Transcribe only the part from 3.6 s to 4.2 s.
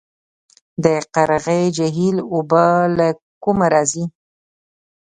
راځي؟